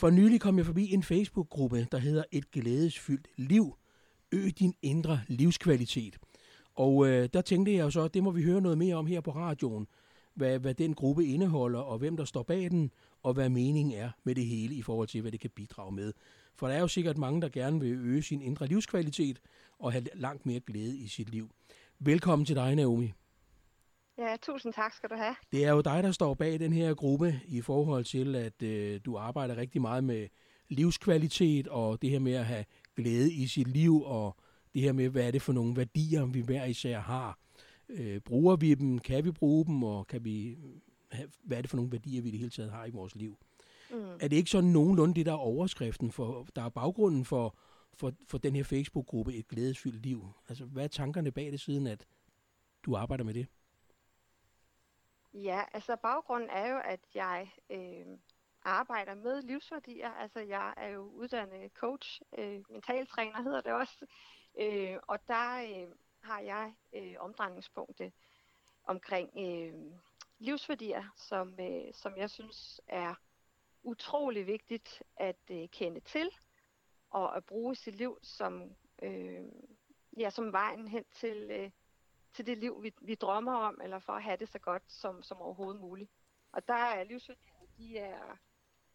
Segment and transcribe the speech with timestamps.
[0.00, 3.76] For nylig kom jeg forbi en Facebook-gruppe, der hedder Et glædesfyldt liv.
[4.32, 6.18] Øg din indre livskvalitet.
[6.74, 9.06] Og øh, der tænkte jeg jo så, at det må vi høre noget mere om
[9.06, 9.86] her på radioen.
[10.34, 12.90] Hvad, hvad den gruppe indeholder, og hvem der står bag den,
[13.22, 16.12] og hvad meningen er med det hele i forhold til, hvad det kan bidrage med.
[16.56, 19.40] For der er jo sikkert mange, der gerne vil øge sin indre livskvalitet
[19.78, 21.50] og have langt mere glæde i sit liv.
[21.98, 23.12] Velkommen til dig, Naomi.
[24.20, 25.34] Ja, tusind tak skal du have.
[25.52, 29.00] Det er jo dig, der står bag den her gruppe i forhold til, at øh,
[29.04, 30.28] du arbejder rigtig meget med
[30.68, 32.64] livskvalitet og det her med at have
[32.96, 34.36] glæde i sit liv og
[34.74, 37.38] det her med, hvad er det for nogle værdier, vi hver især har.
[37.88, 38.98] Øh, bruger vi dem?
[38.98, 39.82] Kan vi bruge dem?
[39.82, 40.56] Og kan vi
[41.12, 43.14] have, hvad er det for nogle værdier, vi i det hele taget har i vores
[43.14, 43.38] liv?
[43.90, 43.96] Mm.
[44.20, 47.56] Er det ikke sådan nogenlunde det, der er overskriften, for, der er baggrunden for,
[47.94, 50.26] for, for den her Facebook-gruppe Et glædesfyldt liv?
[50.48, 52.06] Altså, hvad er tankerne bag det, siden at
[52.82, 53.46] du arbejder med det?
[55.32, 58.06] Ja, altså baggrunden er jo, at jeg øh,
[58.62, 60.10] arbejder med livsværdier.
[60.10, 64.06] Altså jeg er jo uddannet coach, øh, mentaltræner hedder det også.
[64.60, 65.88] Øh, og der øh,
[66.22, 68.12] har jeg øh, omdrejningspunktet
[68.84, 69.74] omkring øh,
[70.38, 73.14] livsværdier, som, øh, som jeg synes er
[73.82, 76.30] utrolig vigtigt at øh, kende til
[77.10, 79.44] og at bruge sit liv som, øh,
[80.16, 81.70] ja, som vejen hen til, øh,
[82.32, 85.22] til det liv, vi, vi drømmer om, eller for at have det så godt som,
[85.22, 86.10] som overhovedet muligt.
[86.52, 88.36] Og der er livsværdierne, de er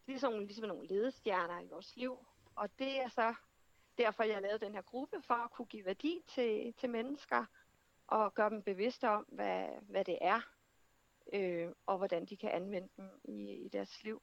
[0.06, 2.26] ligesom, ligesom nogle ledestjerner i vores liv.
[2.54, 3.34] Og det er så
[3.98, 7.44] derfor, jeg lavede den her gruppe, for at kunne give værdi til, til mennesker,
[8.06, 10.40] og gøre dem bevidste om, hvad, hvad det er,
[11.32, 14.22] øh, og hvordan de kan anvende dem i, i deres liv.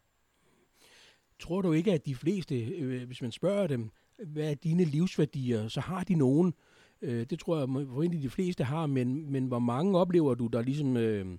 [1.39, 5.67] Tror du ikke, at de fleste, øh, hvis man spørger dem, hvad er dine livsværdier,
[5.67, 6.47] så har de nogen.
[6.47, 6.72] Øh,
[7.03, 10.97] det tror jeg formentlig de fleste har, men, men hvor mange oplever du, der ligesom
[10.97, 11.37] øh,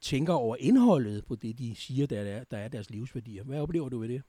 [0.00, 3.44] tænker over indholdet på det, de siger, der er, der er deres livsværdier?
[3.44, 4.22] Hvad oplever du ved det?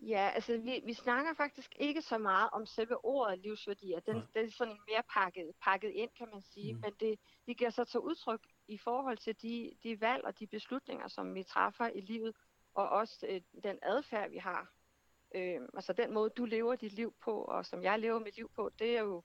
[0.00, 4.00] Ja, altså vi, vi snakker faktisk ikke så meget om selve ordet livsværdier.
[4.00, 4.40] Den, ja.
[4.40, 6.72] den er sådan mere pakket, pakket ind, kan man sige.
[6.72, 6.80] Mm.
[6.80, 10.46] Men det, det giver sig til udtryk i forhold til de, de valg og de
[10.46, 12.36] beslutninger, som vi træffer i livet,
[12.74, 14.72] og også øh, den adfærd, vi har.
[15.36, 18.50] Øh, altså den måde, du lever dit liv på, og som jeg lever mit liv
[18.54, 19.22] på, det er jo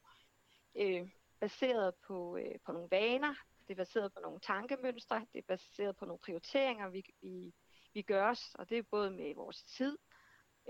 [0.75, 3.35] øh, baseret på, øh, på nogle vaner,
[3.67, 7.53] det er baseret på nogle tankemønstre, det er baseret på nogle prioriteringer, vi, vi,
[7.93, 9.97] vi gør os, og det er både med vores tid,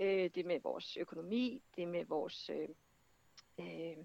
[0.00, 2.68] øh, det er med vores økonomi, det er med vores, øh,
[3.60, 3.96] øh,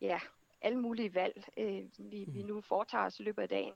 [0.00, 0.20] ja,
[0.60, 2.48] alle mulige valg, øh, vi, vi mm.
[2.48, 3.74] nu foretager os i løbet af dagen.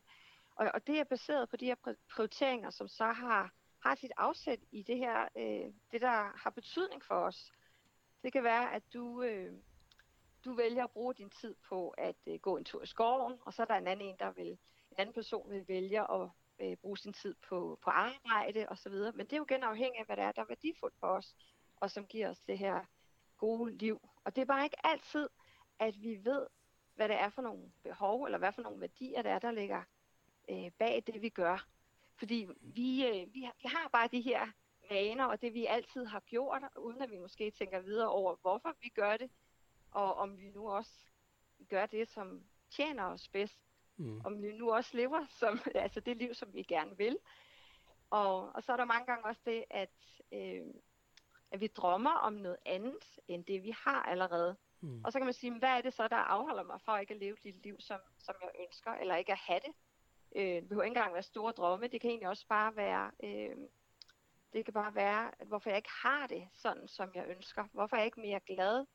[0.56, 4.58] Og, og det er baseret på de her prioriteringer, som så har, har sit afsæt
[4.70, 7.52] i det her, øh, det der har betydning for os.
[8.22, 9.52] Det kan være, at du, øh,
[10.44, 13.54] du vælger at bruge din tid på at øh, gå en tur i skoven, og
[13.54, 14.50] så er der en anden en, der vil,
[14.90, 18.92] en anden person vil vælge at øh, bruge sin tid på, på arbejde osv.
[18.92, 21.36] Men det er jo igen afhængigt af, hvad der er, der er værdifuldt for os,
[21.76, 22.84] og som giver os det her
[23.38, 24.08] gode liv.
[24.24, 25.28] Og det er bare ikke altid,
[25.78, 26.46] at vi ved,
[26.94, 29.82] hvad det er for nogle behov, eller hvad for nogle værdier der er, der ligger
[30.50, 31.66] øh, bag det, vi gør.
[32.18, 34.46] Fordi vi, øh, vi, har, vi har bare de her
[34.90, 38.74] vaner, og det vi altid har gjort, uden at vi måske tænker videre over, hvorfor
[38.82, 39.30] vi gør det,
[39.90, 40.92] og om vi nu også
[41.68, 43.58] gør det, som tjener os bedst.
[43.96, 44.20] Mm.
[44.24, 47.18] Om vi nu også lever som, altså det liv, som vi gerne vil.
[48.10, 50.66] Og, og så er der mange gange også det, at, øh,
[51.50, 54.56] at vi drømmer om noget andet, end det vi har allerede.
[54.80, 55.04] Mm.
[55.04, 57.20] Og så kan man sige, hvad er det så, der afholder mig for ikke at
[57.20, 59.74] leve det liv, som, som jeg ønsker, eller ikke at have det?
[60.36, 63.56] Øh, det behøver ikke engang være store drømme, det kan egentlig også bare være, øh,
[64.52, 67.64] det kan bare være, hvorfor jeg ikke har det sådan, som jeg ønsker.
[67.72, 68.86] Hvorfor er jeg ikke mere glad?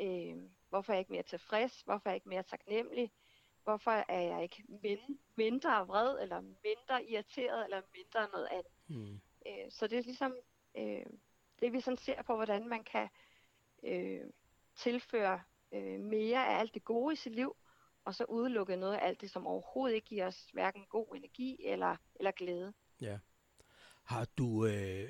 [0.00, 0.36] Øh,
[0.68, 1.80] hvorfor er jeg ikke mere tilfreds?
[1.80, 3.12] Hvorfor er jeg ikke mere taknemmelig?
[3.64, 8.72] Hvorfor er jeg ikke mind- mindre vred, eller mindre irriteret, eller mindre noget andet?
[8.86, 9.20] Mm.
[9.46, 10.36] Øh, så det er ligesom
[10.76, 11.06] øh,
[11.60, 13.08] det, vi sådan ser på, hvordan man kan
[13.82, 14.20] øh,
[14.76, 17.56] tilføre øh, mere af alt det gode i sit liv,
[18.04, 21.56] og så udelukke noget af alt det, som overhovedet ikke giver os hverken god energi
[21.64, 22.72] eller, eller glæde.
[23.00, 23.18] Ja.
[24.04, 25.08] Har du, øh,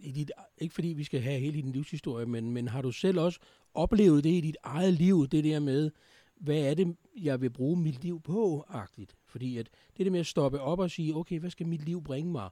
[0.00, 3.20] i dit, ikke fordi vi skal have hele din livshistorie, men, men har du selv
[3.20, 3.40] også
[3.74, 5.90] oplevet det i dit eget liv, det der med,
[6.36, 9.16] hvad er det, jeg vil bruge mit liv på, agtigt?
[9.26, 12.04] Fordi at det der med at stoppe op og sige, okay, hvad skal mit liv
[12.04, 12.50] bringe mig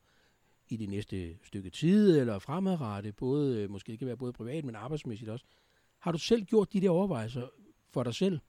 [0.69, 4.65] i det næste stykke tid, eller fremadrettet, både, øh, måske det kan være både privat,
[4.65, 5.45] men arbejdsmæssigt også.
[5.99, 7.49] Har du selv gjort de der overvejelser
[7.91, 8.41] for dig selv?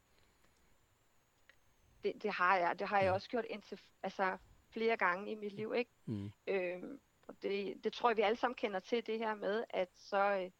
[2.04, 2.80] Det, det har jeg.
[2.80, 4.38] Det har jeg også gjort indtil, altså,
[4.70, 5.74] flere gange i mit liv.
[5.76, 5.92] Ikke?
[6.06, 6.32] Mm.
[6.48, 9.90] Øhm, og det, det tror jeg, vi alle sammen kender til, det her med, at
[9.96, 10.52] så øh,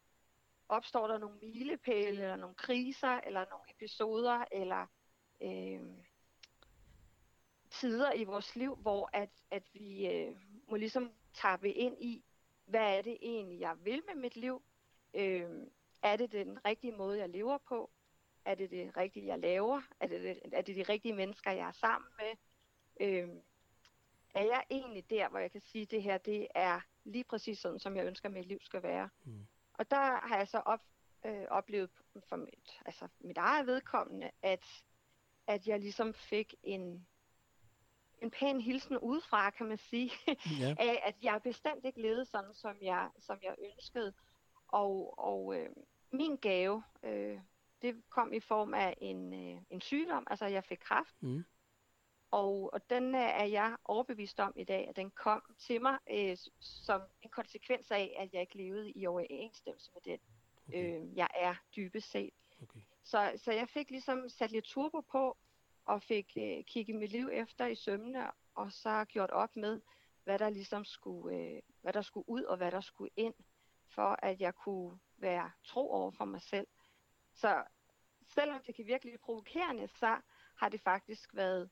[0.68, 4.86] opstår der nogle milepæle, eller nogle kriser, eller nogle episoder, eller
[5.42, 5.80] øh,
[7.70, 10.36] tider i vores liv, hvor at, at vi øh,
[10.68, 12.24] må ligesom tappe ind i,
[12.66, 14.62] hvad er det egentlig, jeg vil med mit liv?
[15.14, 15.50] Øh,
[16.02, 17.90] er det den rigtige måde, jeg lever på?
[18.48, 19.82] Er det det rigtige, jeg laver?
[20.00, 22.36] Er det, det, er det de rigtige mennesker, jeg er sammen med?
[23.00, 23.28] Øh,
[24.34, 27.58] er jeg egentlig der, hvor jeg kan sige, at det her det er lige præcis
[27.58, 29.08] sådan, som jeg ønsker, at mit liv skal være?
[29.24, 29.46] Mm.
[29.74, 30.80] Og der har jeg så op,
[31.26, 31.90] øh, oplevet
[32.28, 34.84] for mit, altså mit eget vedkommende, at,
[35.46, 37.06] at jeg ligesom fik en,
[38.18, 40.10] en pæn hilsen udefra, kan man sige,
[40.60, 40.74] ja.
[40.78, 44.14] af at jeg bestemt ikke levede sådan, som jeg, som jeg ønskede.
[44.68, 45.70] Og, og øh,
[46.12, 47.40] min gave, øh,
[47.82, 51.22] det kom i form af en, øh, en sygdom, altså jeg fik kræft.
[51.22, 51.44] Mm.
[52.30, 55.98] Og, og den øh, er jeg overbevist om i dag, at den kom til mig
[56.10, 60.18] øh, som en konsekvens af, at jeg ikke levede i overensstemmelse med den,
[60.68, 61.00] okay.
[61.00, 62.34] øh, jeg er dybest set.
[62.62, 62.80] Okay.
[63.04, 65.36] Så, så jeg fik ligesom sat lidt turbo på,
[65.84, 69.80] og fik øh, kigget mit liv efter i sømne, og så gjort op med,
[70.24, 73.34] hvad der ligesom skulle, øh, hvad der skulle ud, og hvad der skulle ind,
[73.88, 76.66] for at jeg kunne være tro over for mig selv.
[77.40, 77.64] Så
[78.34, 80.16] selvom det kan virkelig blive provokerende, så
[80.56, 81.70] har det faktisk været,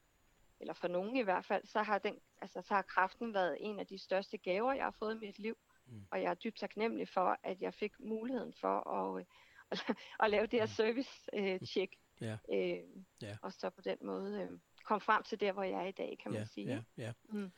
[0.61, 3.81] eller for nogen i hvert fald, så har, den, altså, så har kraften været en
[3.81, 5.57] af de største gaver, jeg har fået i mit liv.
[5.87, 6.07] Mm.
[6.11, 9.27] Og jeg er dybt taknemmelig for, at jeg fik muligheden for at, øh,
[9.71, 9.79] at,
[10.23, 11.93] at lave det her service-check.
[12.21, 12.39] Øh, ja.
[12.53, 12.79] Øh,
[13.23, 13.37] ja.
[13.43, 16.19] Og så på den måde øh, komme frem til der, hvor jeg er i dag,
[16.23, 16.67] kan man ja, sige.
[16.67, 17.13] Ja, ja.
[17.29, 17.53] Mm.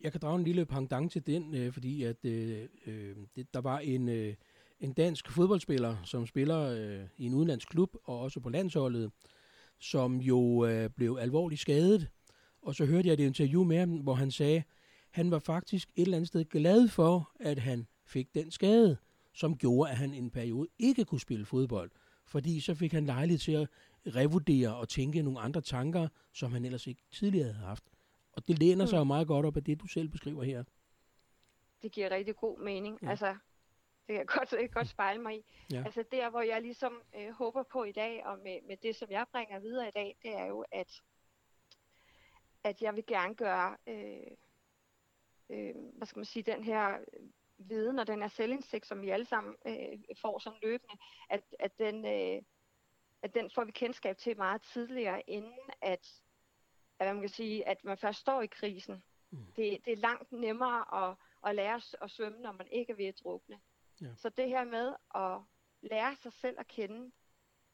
[0.00, 3.60] Jeg kan drage en lille pendant til den, øh, fordi at øh, øh, det, der
[3.60, 4.08] var en...
[4.08, 4.34] Øh,
[4.80, 9.10] en dansk fodboldspiller, som spiller øh, i en udenlandsk klub og også på landsholdet,
[9.78, 12.08] som jo øh, blev alvorligt skadet.
[12.62, 14.62] Og så hørte jeg et interview med ham, hvor han sagde,
[15.10, 18.96] han var faktisk et eller andet sted glad for, at han fik den skade,
[19.34, 21.90] som gjorde, at han en periode ikke kunne spille fodbold.
[22.24, 23.68] Fordi så fik han lejlighed til at
[24.06, 27.84] revurdere og tænke nogle andre tanker, som han ellers ikke tidligere havde haft.
[28.32, 28.88] Og det læner mm.
[28.88, 30.64] sig jo meget godt op af det, du selv beskriver her.
[31.82, 32.98] Det giver rigtig god mening.
[33.02, 33.10] Ja.
[33.10, 33.34] Altså,
[34.06, 35.44] det kan jeg godt, jeg kan godt spejle mig i.
[35.72, 35.82] Ja.
[35.86, 39.10] Altså der, hvor jeg ligesom øh, håber på i dag, og med, med det, som
[39.10, 41.02] jeg bringer videre i dag, det er jo, at,
[42.64, 44.36] at jeg vil gerne gøre, øh,
[45.50, 46.98] øh, hvad skal man sige, den her
[47.58, 50.94] viden og den her selvindsigt, som vi alle sammen øh, får som løbende,
[51.30, 52.42] at, at, den, øh,
[53.22, 56.22] at den får vi kendskab til meget tidligere, inden at,
[56.98, 59.02] at man kan sige, at man først står i krisen.
[59.30, 59.46] Mm.
[59.56, 61.16] Det, det er langt nemmere at,
[61.46, 63.60] at lære at svømme, når man ikke er ved at drukne.
[64.00, 64.14] Ja.
[64.16, 65.40] Så det her med at
[65.82, 67.12] lære sig selv at kende,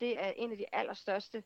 [0.01, 1.45] det er en af de allerstørste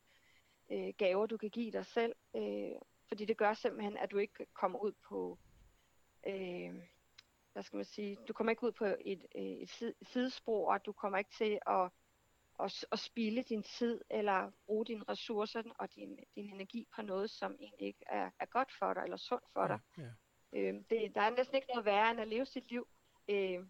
[0.73, 2.13] øh, gaver, du kan give dig selv.
[2.37, 2.73] Øh,
[3.09, 5.39] fordi det gør simpelthen, at du ikke kommer ud på,
[6.27, 6.75] øh,
[7.53, 10.93] hvad skal man sige, du kommer ikke ud på et, øh, et sidespor, og du
[10.93, 11.91] kommer ikke til at,
[12.61, 17.31] at, at spille din tid, eller bruge dine ressourcer og din, din energi på noget,
[17.31, 19.79] som egentlig ikke er, er godt for dig, eller sundt for dig.
[19.99, 20.59] Ja, ja.
[20.59, 22.89] Øh, det, der er næsten ikke noget værre, end at leve sit liv
[23.29, 23.67] øh,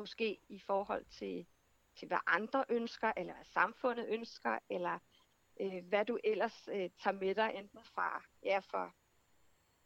[0.00, 1.46] måske i forhold til,
[1.96, 4.98] til hvad andre ønsker, eller hvad samfundet ønsker, eller
[5.60, 8.94] øh, hvad du ellers øh, tager med dig, enten fra, ja, for,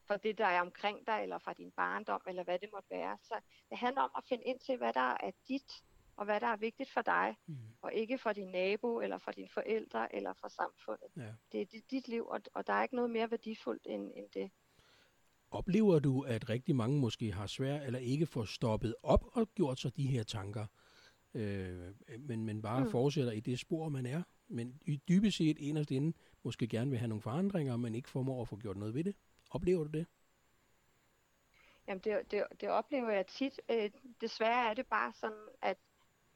[0.07, 3.19] for det, der er omkring dig, eller fra din barndom, eller hvad det måtte være.
[3.23, 3.41] Så
[3.71, 5.73] det handler om at finde ind til, hvad der er dit,
[6.17, 7.57] og hvad der er vigtigt for dig, mm.
[7.83, 11.09] og ikke for din nabo, eller for dine forældre, eller for samfundet.
[11.17, 11.33] Ja.
[11.53, 14.51] Det er dit liv, og, og der er ikke noget mere værdifuldt end, end det.
[15.55, 19.79] Oplever du, at rigtig mange måske har svært eller ikke får stoppet op og gjort
[19.79, 20.67] sig de her tanker,
[21.35, 22.91] øh, men, men bare mm.
[22.91, 24.23] fortsætter i det spor, man er?
[24.49, 28.49] Men dybest set inderst inde måske gerne vil have nogle forandringer, men ikke formår at
[28.49, 29.17] få gjort noget ved det.
[29.51, 30.07] Oplever du det?
[31.89, 33.61] Jamen det, det, det oplever jeg tit.
[33.71, 35.79] Øh, desværre er det bare sådan, at,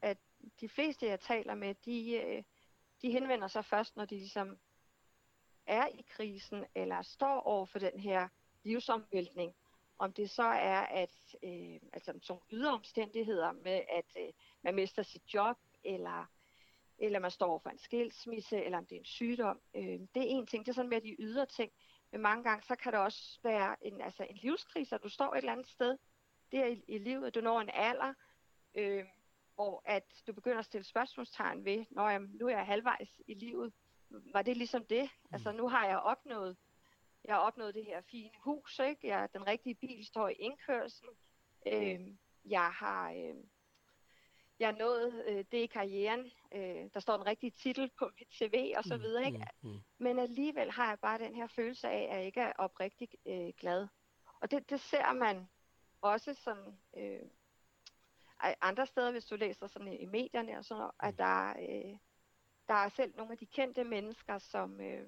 [0.03, 0.19] at
[0.61, 2.43] de fleste, jeg taler med, de, øh,
[3.03, 4.59] de henvender sig først, når de ligesom
[5.67, 8.29] er i krisen, eller står over for den her
[8.69, 9.55] livsomvæltning.
[9.99, 14.33] Om det så er, at øh, altså sådan ydre omstændigheder med, at øh,
[14.63, 16.27] man mister sit job, eller,
[16.99, 19.61] eller man står for en skilsmisse, eller om det er en sygdom.
[19.75, 21.73] Øh, det er en ting, det er sådan med de ydre ting.
[22.13, 25.35] Men mange gange, så kan det også være en, altså en livskrise, at du står
[25.35, 25.99] et eller andet sted,
[26.53, 28.15] det er i, i livet, du når en alder,
[28.75, 29.05] øh,
[29.55, 33.35] hvor at du begynder at stille spørgsmålstegn ved, når jeg, nu er jeg halvvejs i
[33.35, 33.73] livet,
[34.11, 35.11] var det ligesom det?
[35.33, 36.57] Altså nu har jeg opnået
[37.25, 39.07] jeg har opnået det her fine hus, ikke?
[39.07, 41.09] Jeg, den rigtige bil står i indkørsel.
[41.67, 42.01] Øh,
[42.45, 43.35] jeg har øh,
[44.59, 46.31] jeg nået øh, det i karrieren.
[46.55, 49.27] Øh, der står en rigtig titel på mit CV og så mm, videre.
[49.27, 49.47] Ikke?
[49.63, 49.81] Mm, mm.
[49.99, 53.53] Men alligevel har jeg bare den her følelse af, at jeg ikke er oprigtig øh,
[53.61, 53.89] glad.
[54.41, 55.49] Og det, det ser man
[56.01, 57.21] også sådan øh,
[58.61, 61.99] andre steder, hvis du læser sådan i, medierne og sådan noget, at der, øh,
[62.69, 65.07] der er selv nogle af de kendte mennesker, som, øh,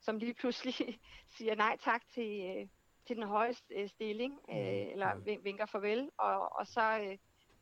[0.00, 0.74] som lige pludselig
[1.36, 2.68] siger nej tak til, øh,
[3.06, 4.56] til den højeste øh, stilling, øh,
[4.92, 7.18] eller vin- vinker farvel, og, og så øh,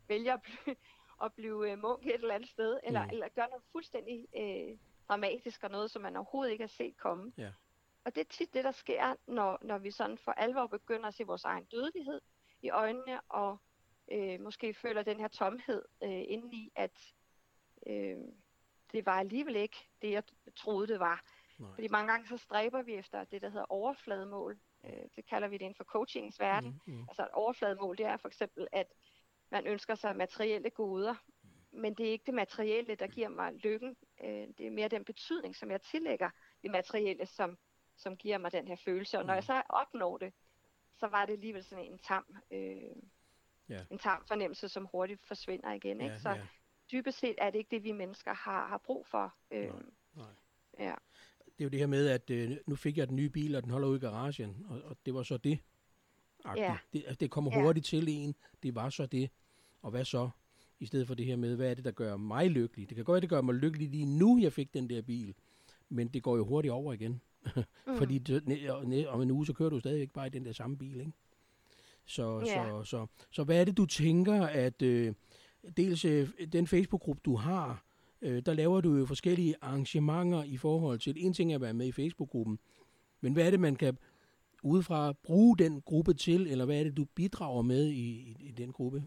[0.09, 0.77] vælger at blive,
[1.25, 3.11] at blive øh, munk et eller andet sted, eller, Mm.
[3.11, 4.79] eller gør noget fuldstændig øh,
[5.09, 7.33] dramatisk og noget, som man overhovedet ikke har set komme.
[7.39, 7.53] Ja.
[8.05, 11.15] Og det er tit det, der sker, når, når vi sådan for alvor begynder at
[11.15, 12.21] se vores egen dødelighed
[12.63, 13.59] i øjnene, og
[14.13, 17.13] øh, måske føler den her tomhed øh, indeni, at
[17.87, 18.17] øh,
[18.93, 20.23] det var alligevel ikke det, jeg
[20.57, 21.25] troede, det var.
[21.59, 21.71] Nej.
[21.75, 24.59] Fordi mange gange så stræber vi efter det, der hedder overflademål.
[24.85, 26.81] Øh, det kalder vi det inden for coachingens verden.
[26.87, 27.01] Mm, mm.
[27.09, 28.87] Altså et overflademål, det er for eksempel, at
[29.51, 31.15] man ønsker sig materielle goder,
[31.71, 33.97] men det er ikke det materielle, der giver mig lykken.
[34.25, 36.31] Øh, det er mere den betydning, som jeg tillægger
[36.63, 37.59] det materielle, som,
[37.97, 39.19] som giver mig den her følelse.
[39.19, 39.37] Og når Mm.
[39.37, 40.33] jeg så opnår det,
[40.97, 42.83] så var det alligevel sådan en tam, øh,
[43.69, 43.85] Ja.
[43.91, 46.01] en tam fornemmelse, som hurtigt forsvinder igen.
[46.01, 46.13] Ikke?
[46.13, 46.47] Ja, Så ja.
[46.93, 49.35] dybest set er det ikke det, vi mennesker har, har brug for.
[49.51, 49.83] Øh, Nej,
[50.15, 50.27] nej.
[50.79, 50.95] Ja.
[51.59, 53.63] Det er jo det her med, at øh, nu fik jeg den nye bil, og
[53.63, 55.59] den holder ude i garagen, og, og det var så det.
[56.57, 56.77] Ja.
[56.93, 57.63] Det, det kommer Ja.
[57.63, 59.31] hurtigt til en, det var så det.
[59.83, 60.31] Og hvad så?
[60.81, 62.89] I stedet for det her med, hvad er det, der gør mig lykkelig?
[62.89, 65.35] Det kan godt være, det gør mig lykkelig lige nu, jeg fik den der bil.
[65.89, 67.21] Men det går jo hurtigt over igen.
[67.87, 67.97] Mm.
[67.97, 71.01] Fordi det, om en uge, så kører du stadigvæk bare i den der samme bil,
[71.01, 71.13] ikke?
[72.05, 72.69] Så, Ja.
[72.69, 75.15] så, så, så hvad er det, du tænker, at øh,
[75.77, 77.85] dels øh, den Facebook-gruppe, du har,
[78.23, 81.75] øh, der laver du jo forskellige arrangementer i forhold til, en ting er at være
[81.75, 82.59] med i Facebook-gruppen,
[83.21, 83.99] men hvad er det, man kan
[84.63, 88.51] udefra bruge den gruppe til, eller hvad er det, du bidrager med i, i, i
[88.51, 89.05] den gruppe?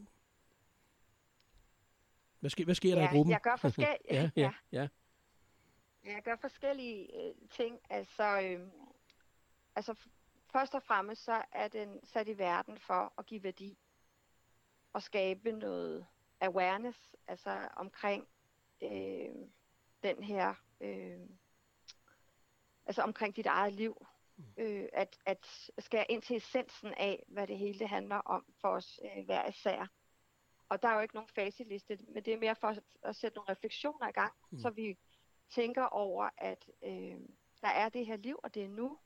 [2.40, 3.32] Hvad sker, hvad sker der i Ja, gruppen?
[3.32, 4.88] jeg gør forskellige, ja, ja, ja.
[6.06, 7.80] Jeg gør forskellige øh, ting.
[7.90, 8.68] Altså, øh,
[9.76, 9.94] altså
[10.52, 13.78] først og fremmest så er den sat i verden for at give værdi
[14.94, 16.06] og skabe noget
[16.42, 18.28] awareness, altså omkring
[18.84, 19.36] øh,
[20.04, 21.20] den her, øh,
[22.86, 24.06] altså omkring dit eget liv.
[24.58, 28.68] Øh, at, at skære ind til essensen af, hvad det hele det handler om for
[28.70, 29.88] os øh, hver især.
[30.70, 33.36] Og der er jo ikke nogen facitliste, men det er mere for at, at sætte
[33.36, 34.56] nogle refleksioner i gang, Mm.
[34.56, 34.60] mm.
[34.60, 34.98] så vi
[35.50, 37.20] tænker over, at øh,
[37.62, 39.00] der er det her liv, og det er nu.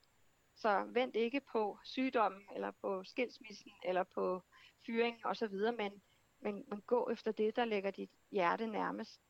[0.55, 4.41] Så vent ikke på sygdommen, eller på skilsmissen, eller på
[4.85, 6.01] fyringen osv., men,
[6.39, 9.21] men, men gå efter det, der ligger dit hjerte nærmest.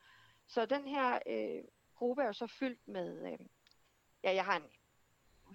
[0.54, 1.64] Så den her øh,
[1.96, 3.40] gruppe er jo så fyldt med, øh,
[4.24, 4.70] ja, jeg har en,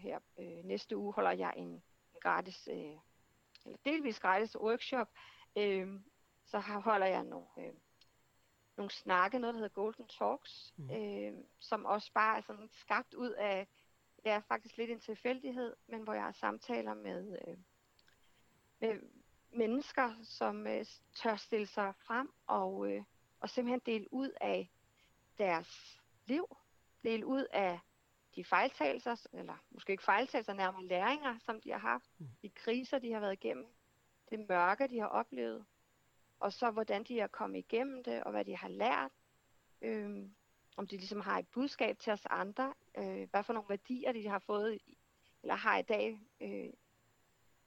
[0.00, 1.82] her øh, næste uge holder jeg en,
[2.20, 2.96] gratis, øh,
[3.64, 5.08] eller delvis gratis workshop,
[5.58, 6.00] øh,
[6.46, 7.74] så holder jeg nogle, øh,
[8.76, 10.90] nogle snakke, noget der hedder Golden Talks, mm.
[10.90, 13.68] øh, som også bare er sådan skabt ud af,
[14.24, 17.58] det er faktisk lidt en tilfældighed, men hvor jeg har samtaler med, øh,
[18.80, 19.00] med
[19.50, 23.02] mennesker, som øh, tør stille sig frem og, øh,
[23.40, 24.70] og simpelthen dele ud af
[25.38, 26.56] deres liv,
[27.04, 27.78] dele ud af
[28.36, 32.26] de fejltagelser, eller måske ikke fejltagelser, nærmere læringer, som de har haft, Mm.
[32.42, 33.66] de kriser, de har været igennem,
[34.30, 35.64] det mørke, de har oplevet,
[36.40, 39.12] og så hvordan de er kommet igennem det, og hvad de har lært.
[39.82, 40.34] Øhm,
[40.76, 44.28] om de ligesom har et budskab til os andre, øh, hvad for nogle værdier de
[44.28, 44.78] har fået,
[45.42, 46.72] eller har i dag, øh,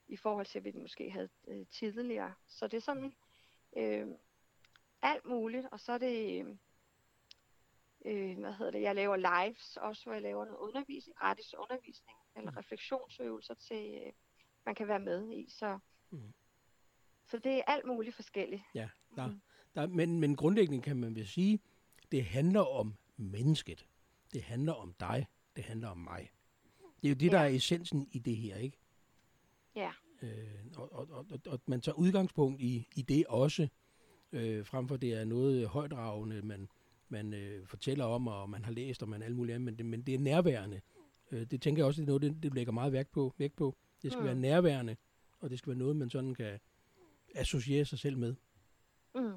[0.07, 2.33] i forhold til, hvad de måske havde øh, tidligere.
[2.47, 3.13] Så det er sådan
[3.77, 4.07] øh,
[5.01, 6.55] alt muligt, og så er det, øh,
[8.05, 12.17] øh, hvad hedder det, jeg laver lives også, hvor jeg laver noget undervisning, gratis undervisning,
[12.37, 12.57] eller Mm.
[12.57, 14.11] refleksionsøvelser til, øh,
[14.65, 15.49] man kan være med i.
[15.49, 15.79] Så,
[16.09, 16.33] Mm.
[17.29, 18.61] så det er alt muligt forskelligt.
[18.75, 19.41] Ja, der, Mhm.
[19.75, 21.59] der, men, men grundlæggende kan man vel sige,
[22.11, 23.87] det handler om mennesket.
[24.33, 25.27] Det handler om dig.
[25.55, 26.31] Det handler om mig.
[27.01, 27.49] Det er jo det, der Ja.
[27.49, 28.77] er essensen i det her, ikke?
[29.75, 29.91] Ja.
[30.21, 33.67] Øh, og, og, og, og man tager udgangspunkt i, i det også,
[34.31, 36.69] øh, frem for det er noget højdragende, man,
[37.11, 39.85] man øh, fortæller om, og man har læst, og man alt muligt andet, men det,
[39.85, 40.81] men det er nærværende.
[41.31, 43.33] Øh, det tænker jeg også, det er noget, det, det lægger meget vægt på.
[43.37, 43.77] Vægt på.
[44.01, 44.25] Det skal Mm.
[44.25, 44.95] være nærværende,
[45.39, 46.59] og det skal være noget, man sådan kan
[47.35, 48.35] associere sig selv med.
[49.15, 49.33] Mm.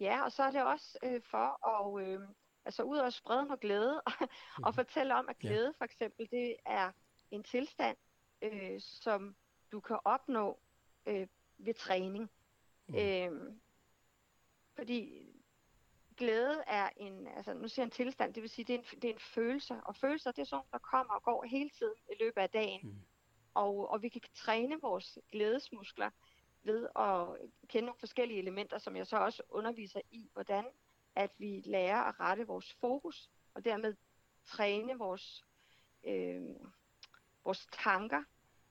[0.00, 2.20] Ja, og så er det også øh, for at, øh,
[2.64, 4.02] altså ud af at sprede noget glæde,
[4.66, 5.48] og fortælle om, at Ja.
[5.48, 6.92] glæde for eksempel, det er
[7.30, 7.96] en tilstand,
[8.42, 9.36] øh, som
[9.72, 10.58] du kan opnå
[11.06, 11.26] øh,
[11.58, 12.30] ved træning.
[12.88, 12.94] Mm.
[12.94, 13.52] Øh,
[14.76, 15.23] fordi
[16.16, 18.84] glæde er en, altså nu siger jeg en tilstand, det vil sige, det er en,
[19.02, 21.94] det er en følelse, og følelser, det er sådan, der kommer og går hele tiden
[22.10, 22.80] i løbet af dagen.
[22.82, 22.98] Mm.
[23.54, 26.10] Og, og vi kan træne vores glædesmuskler
[26.62, 30.64] ved at kende nogle forskellige elementer, som jeg så også underviser i, hvordan
[31.14, 33.94] at vi lærer at rette vores fokus, og dermed
[34.44, 35.44] træne vores,
[36.04, 36.42] øh,
[37.44, 38.22] vores tanker.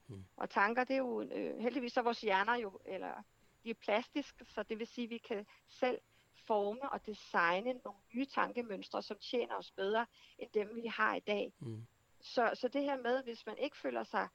[0.08, 0.26] Mm.
[0.38, 3.24] Og tanker, det er jo, øh, heldigvis så vores hjerner jo, eller
[3.64, 6.02] de er plastiske, så det vil sige, at vi kan selv
[6.48, 10.06] forme og designe nogle nye tankemønstre, som tjener os bedre,
[10.40, 11.54] end dem vi har i dag.
[11.60, 11.86] Mm.
[12.22, 14.28] Så, så det her med, hvis man ikke føler sig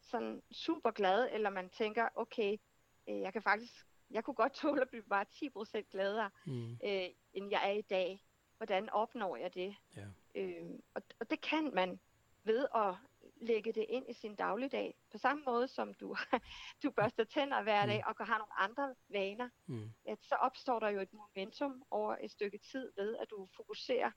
[0.00, 2.56] sådan super glad, eller man tænker, okay,
[3.08, 6.72] øh, jeg kan faktisk, jeg kunne godt tåle at blive bare 10% gladere, mm.
[6.84, 8.24] øh, end jeg er i dag.
[8.56, 9.76] Hvordan opnår jeg det?
[9.96, 10.06] Ja.
[10.34, 12.00] Øh, og, og det kan man
[12.44, 12.94] ved at
[13.44, 14.94] lægge det ind i sin dagligdag.
[15.12, 16.16] På samme måde som du,
[16.82, 18.14] du børster tænder hver dag mm.
[18.18, 19.90] og har nogle andre vaner, mm.
[20.08, 24.10] at så opstår der jo et momentum over et stykke tid ved, at du fokuserer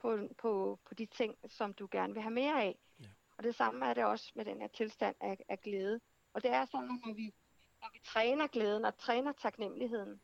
[0.00, 2.78] på, på, på de ting, som du gerne vil have mere af.
[3.00, 3.08] Ja.
[3.36, 6.00] Og det samme er det også med den her tilstand af, af glæde.
[6.34, 7.34] Og det er sådan, når vi,
[7.80, 10.20] når vi træner glæden og træner taknemmeligheden,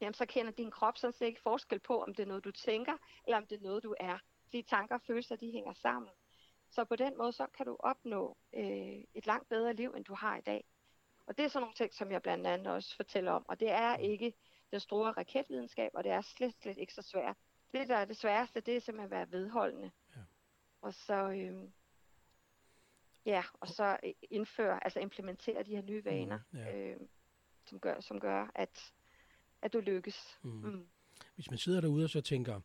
[0.00, 2.50] jamen så kender din krop sådan set ikke forskel på, om det er noget, du
[2.50, 2.96] tænker,
[3.26, 4.18] eller om det er noget, du er.
[4.44, 6.10] Fordi tanker og følelser, de hænger sammen.
[6.74, 10.14] Så på den måde, så kan du opnå øh, et langt bedre liv, end du
[10.14, 10.64] har i dag.
[11.26, 13.44] Og det er sådan nogle ting, som jeg blandt andet også fortæller om.
[13.48, 14.32] Og det er ikke
[14.70, 17.36] den store raketvidenskab, og det er slet, slet ikke så svært.
[17.72, 19.90] Det, der er det sværeste, det er simpelthen at være vedholdende.
[20.16, 20.20] Ja.
[20.80, 21.68] Og så, øh,
[23.26, 23.96] ja, og så
[24.30, 26.76] indføre, altså implementere de her nye mm, vaner, mm, ja.
[26.76, 27.00] øh,
[27.66, 28.92] som gør, som gør at,
[29.62, 30.38] at du lykkes.
[30.42, 30.50] Mm.
[30.50, 30.88] Mm.
[31.34, 32.60] Hvis man sidder derude og så tænker,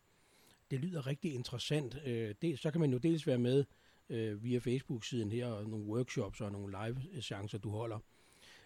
[0.72, 3.66] det lyder rigtig interessant, øh, det, så kan man jo dels være med
[4.10, 8.00] øh, via Facebook-siden her, og nogle workshops og nogle live-chancer, du holder.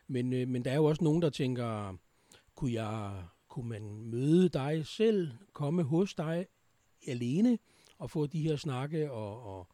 [0.07, 1.97] Men, øh, men der er jo også nogen, der tænker,
[2.55, 6.47] kunne, jeg, kunne man møde dig selv, komme hos dig
[7.07, 7.59] alene,
[7.97, 9.67] og få de her snakke og, og,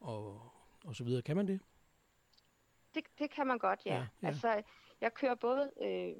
[0.00, 0.52] og,
[0.84, 1.22] og så videre.
[1.22, 1.60] Kan man det?
[2.94, 3.94] Det, det kan man godt, ja.
[3.94, 4.26] ja, ja.
[4.26, 4.62] Altså,
[5.00, 6.14] jeg kører både, øh,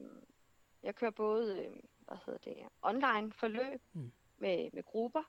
[0.82, 1.72] jeg kører både, øh,
[2.06, 4.12] hvad hedder det, online forløb mm.
[4.38, 5.22] med, med grupper.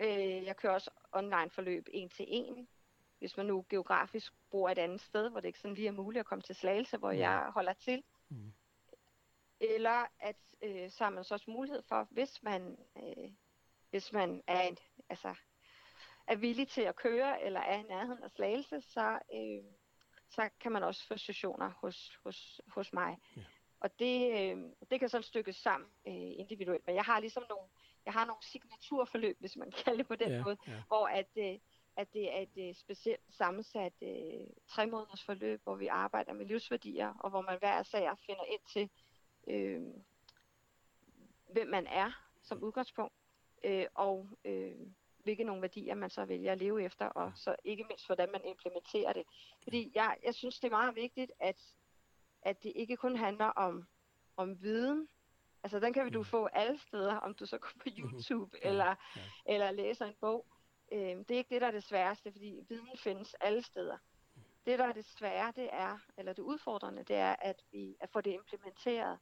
[0.00, 2.68] Øh, jeg kører også online forløb en til en
[3.22, 6.20] hvis man nu geografisk bor et andet sted, hvor det ikke sådan lige er muligt
[6.20, 7.30] at komme til Slagelse, hvor ja.
[7.30, 8.02] jeg holder til.
[8.28, 8.52] Mm.
[9.60, 13.30] Eller at øh, så har man så også mulighed for, hvis man, øh,
[13.90, 15.34] hvis man er, en, altså,
[16.26, 19.72] er villig til at køre, eller er i nærheden af Slagelse, så, øh,
[20.30, 23.18] så kan man også få sessioner hos, hos, hos mig.
[23.36, 23.42] Ja.
[23.80, 24.56] Og det, øh,
[24.90, 26.86] det kan så stykkes sammen øh, individuelt.
[26.86, 27.68] Men jeg har ligesom nogle,
[28.04, 30.82] jeg har nogle signaturforløb, hvis man kan det på den ja, måde, ja.
[30.88, 31.58] hvor at, øh,
[31.96, 36.46] at det er et øh, specielt sammensat øh, tre måneders forløb, hvor vi arbejder med
[36.46, 38.90] livsværdier, og hvor man hver sag finder ind til,
[39.46, 39.82] øh,
[41.52, 42.10] hvem man er
[42.42, 43.14] som udgangspunkt,
[43.64, 44.76] øh, og øh,
[45.22, 48.40] hvilke nogle værdier man så vælger at leve efter, og så ikke mindst hvordan man
[48.44, 49.22] implementerer det.
[49.62, 51.62] Fordi jeg, jeg synes, det er meget vigtigt, at,
[52.42, 53.86] at det ikke kun handler om,
[54.36, 55.08] om viden,
[55.62, 56.24] altså den kan vi du mm.
[56.24, 58.94] få alle steder, om du så går på YouTube, eller,
[59.46, 60.46] eller læser en bog,
[60.92, 63.98] Øh, det er ikke det, der er det sværeste, fordi viden findes alle steder.
[64.66, 68.10] Det, der er det svære, det er, eller det udfordrende, det er, at vi at
[68.10, 69.18] få det implementeret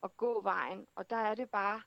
[0.00, 0.86] og gå vejen.
[0.94, 1.82] Og der er det bare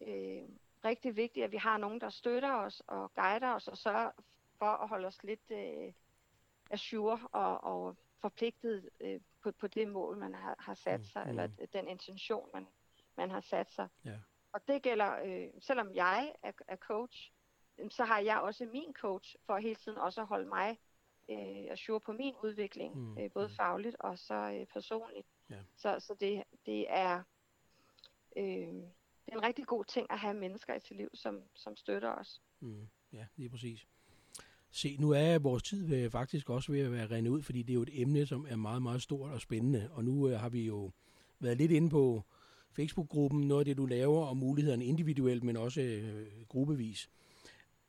[0.00, 0.48] øh,
[0.84, 4.10] rigtig vigtigt, at vi har nogen, der støtter os og guider os og sørger
[4.58, 5.92] for at holde os lidt øh,
[6.70, 11.30] assure og, og forpligtet øh, på, på det mål, man har, har sat sig, mm.
[11.30, 11.66] eller mm.
[11.72, 12.66] den intention, man,
[13.16, 13.88] man har sat sig.
[14.04, 14.18] Ja.
[14.52, 17.32] Og det gælder, øh, selvom jeg er, er coach,
[17.88, 20.78] så har jeg også min coach for hele tiden også at holde mig
[21.30, 23.18] øh, assure på min udvikling, mm.
[23.18, 23.54] øh, både mm.
[23.54, 25.26] fagligt og så øh, personligt.
[25.50, 25.56] Ja.
[25.76, 27.22] Så, så det, det er
[28.36, 28.82] øh,
[29.26, 32.12] det er en rigtig god ting at have mennesker i sit liv, som, som støtter
[32.12, 32.42] os.
[32.60, 32.88] Mm.
[33.12, 33.86] Ja, lige præcis.
[34.70, 37.70] Se, nu er vores tid ved, faktisk også ved at være rendet ud, fordi det
[37.70, 39.90] er jo et emne, som er meget, meget stort og spændende.
[39.92, 40.90] Og nu øh, har vi jo
[41.38, 42.22] været lidt inde på
[42.72, 47.10] Facebook-gruppen, noget af det, du laver, og mulighederne individuelt, men også øh, gruppevis.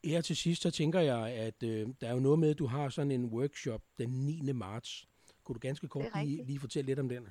[0.03, 2.65] Her til sidst, så tænker jeg, at øh, der er jo noget med, at du
[2.65, 4.51] har sådan en workshop den 9.
[4.51, 5.07] marts.
[5.43, 7.29] Kunne du ganske kort lige, lige fortælle lidt om den?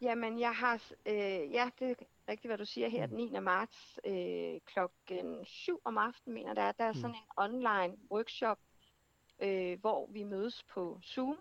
[0.00, 1.94] Jamen, jeg har, øh, ja, det er
[2.28, 3.40] rigtigt, hvad du siger her, den 9.
[3.40, 7.16] marts øh, klokken 7 om aftenen, mener der, der er sådan mm.
[7.16, 8.58] en online workshop,
[9.40, 11.38] øh, hvor vi mødes på Zoom,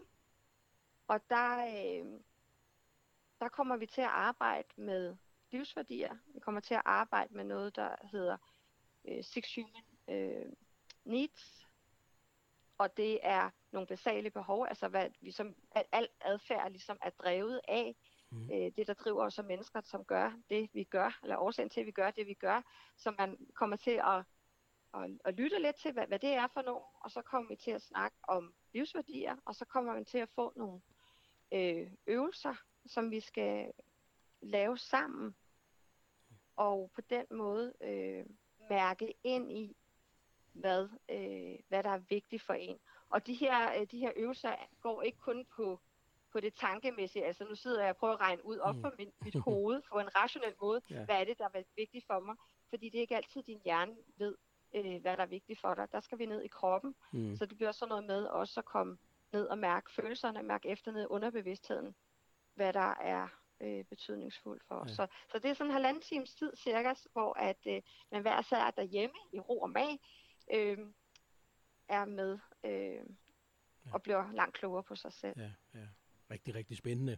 [1.08, 2.06] og der, øh,
[3.40, 5.16] der kommer vi til at arbejde med
[5.52, 6.16] livsværdier.
[6.34, 8.38] Vi kommer til at arbejde med noget, der hedder
[9.08, 10.54] øh, six human øh,
[11.06, 11.68] needs,
[12.78, 17.10] og det er nogle basale behov, altså hvad vi som, at al adfærd ligesom er
[17.10, 17.96] drevet af,
[18.30, 18.44] mm.
[18.52, 21.80] øh, det der driver os som mennesker, som gør det, vi gør, eller årsagen til,
[21.80, 22.62] at vi gør det, vi gør,
[22.98, 24.24] så man kommer til at,
[24.94, 27.56] at, at lytte lidt til, hvad, hvad det er for nogen, og så kommer vi
[27.56, 30.82] til at snakke om livsværdier, og så kommer man til at få nogle
[31.52, 33.72] øh, øvelser, som vi skal
[34.42, 35.36] lave sammen,
[36.56, 38.26] og på den måde øh,
[38.70, 39.76] mærke ind i,
[40.54, 42.78] hvad, øh, hvad der er vigtigt for en.
[43.10, 45.80] Og de her, øh, de her øvelser går ikke kun på,
[46.32, 48.82] på det tankemæssige, altså nu sidder jeg og prøver at regne ud op mm.
[48.82, 51.06] for min, mit hoved på en rationel måde, ja.
[51.06, 52.36] hvad er det, der er vigtigt for mig,
[52.70, 54.36] fordi det er ikke altid din hjerne ved,
[54.76, 55.88] øh, hvad der er vigtigt for dig.
[55.92, 57.36] Der skal vi ned i kroppen, mm.
[57.36, 58.98] så det bliver sådan noget med også at komme
[59.34, 61.96] ned og mærke følelserne, mærke efter ned i underbevidstheden,
[62.56, 63.28] hvad der er
[63.62, 64.90] øh, betydningsfuldt for os.
[64.90, 64.96] Ja.
[64.96, 68.42] Så, så det er sådan en halvanden times tid cirka, hvor at øh, man hver
[68.42, 70.00] sær derhjemme i ro og mag
[70.54, 70.78] øh,
[71.90, 72.72] er med øh,
[73.86, 73.94] ja.
[73.94, 75.40] og bliver langt klogere på sig selv.
[75.40, 75.88] Ja, ja.
[76.32, 77.18] Rigtig, rigtig spændende.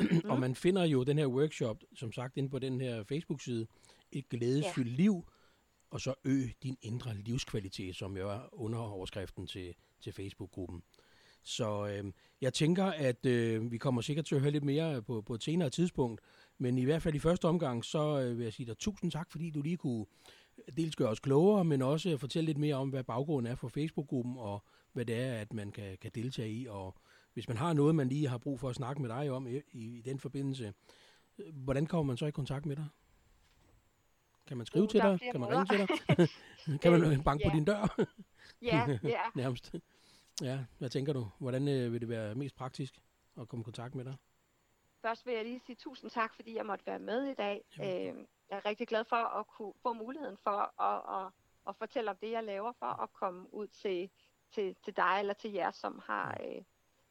[0.00, 0.30] Mm.
[0.30, 3.66] og man finder jo den her workshop, som sagt, inde på den her Facebook-side,
[4.12, 4.96] et glædesfyldt ja.
[4.96, 5.28] liv,
[5.90, 10.82] og så ø din indre livskvalitet, som jo er underoverskriften til, til Facebook-gruppen.
[11.42, 15.22] Så øh, jeg tænker, at øh, vi kommer sikkert til at høre lidt mere på,
[15.22, 16.20] på et senere tidspunkt,
[16.58, 19.30] men i hvert fald i første omgang, så øh, vil jeg sige dig tusind tak,
[19.30, 20.06] fordi du lige kunne
[20.76, 24.36] dels gøre os klogere, men også fortælle lidt mere om, hvad baggrunden er for Facebook-gruppen,
[24.38, 26.66] og hvad det er, at man kan, kan deltage i.
[26.66, 26.94] Og
[27.34, 29.60] hvis man har noget, man lige har brug for at snakke med dig om i,
[29.72, 30.72] i den forbindelse,
[31.52, 32.86] hvordan kommer man så i kontakt med dig?
[34.46, 35.18] Kan man skrive uh, til dig?
[35.32, 36.28] Kan man ringe til dig?
[36.82, 37.50] kan man banke ja.
[37.50, 38.04] på din dør?
[38.62, 39.20] ja, ja.
[39.36, 39.74] Nærmest.
[40.42, 41.28] Ja, hvad tænker du?
[41.38, 43.02] Hvordan øh, vil det være mest praktisk
[43.40, 44.16] at komme i kontakt med dig?
[45.02, 47.64] Først vil jeg lige sige tusind tak, fordi jeg måtte være med i dag.
[47.80, 51.32] Øh, jeg er rigtig glad for at kunne få muligheden for at, at,
[51.68, 54.10] at fortælle om det, jeg laver, for at komme ud til,
[54.54, 56.38] til, til dig eller til jer, som har...
[56.44, 56.62] Øh,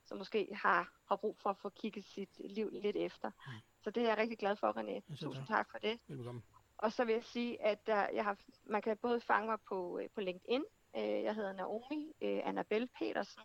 [0.05, 3.29] som måske har, har brug for at få kigget sit liv lidt efter.
[3.29, 3.53] Mm.
[3.83, 5.15] Så det er jeg rigtig glad for, René.
[5.15, 5.99] Tusind tak for det.
[6.07, 6.43] Velkommen.
[6.77, 9.99] Og så vil jeg sige, at der, jeg har, man kan både fange mig på,
[9.99, 10.63] øh, på LinkedIn,
[10.97, 13.43] Øh, jeg hedder Naomi øh, Annabelle Petersen.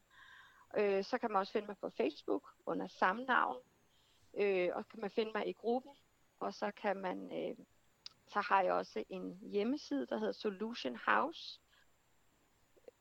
[0.77, 3.59] Øh, så kan man også finde mig på Facebook under samme navn.
[4.39, 5.93] Øh, og kan man finde mig i gruppen.
[6.41, 7.57] Og så kan man, øh,
[8.29, 11.61] så har jeg også en hjemmeside, der hedder Solution House.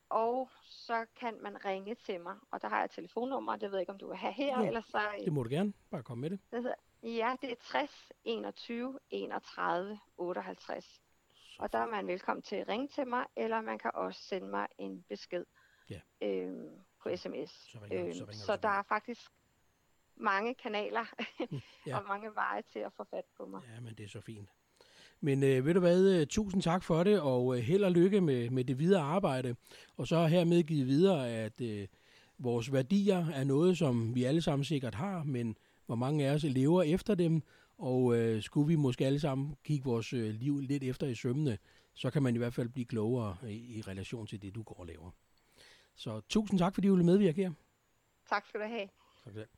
[0.08, 3.82] Og så kan man ringe til mig, og der har jeg telefonnummer, det ved jeg
[3.82, 5.00] ikke, om du vil have her, jo, eller så...
[5.24, 6.40] det må du gerne, bare komme med det.
[6.50, 11.00] det hedder, ja, det er 60 21 31 58.
[11.58, 14.48] Og der er man velkommen til at ringe til mig, eller man kan også sende
[14.48, 15.44] mig en besked
[15.90, 16.00] ja.
[16.22, 16.68] øhm,
[17.02, 17.50] på sms.
[17.50, 19.30] Så, ringer, øhm, så, ringer så der er faktisk
[20.16, 21.04] mange kanaler
[21.86, 21.98] ja.
[21.98, 23.62] og mange veje til at få fat på mig.
[23.74, 24.48] Ja, men det er så fint.
[25.20, 28.20] Men øh, ved du hvad, øh, tusind tak for det, og øh, held og lykke
[28.20, 29.56] med, med det videre arbejde.
[29.96, 31.88] Og så hermed givet videre, at øh,
[32.38, 36.42] vores værdier er noget, som vi alle sammen sikkert har, men hvor mange af os
[36.42, 37.42] lever efter dem,
[37.78, 41.58] og øh, skulle vi måske alle sammen kigge vores øh, liv lidt efter i sømmene,
[41.94, 44.80] så kan man i hvert fald blive klogere i, i relation til det, du går
[44.80, 45.10] og laver.
[45.94, 47.52] Så tusind tak, fordi du ville medvirke her.
[48.28, 48.88] Tak skal du have.
[49.24, 49.48] Tak